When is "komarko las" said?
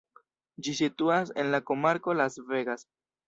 1.69-2.39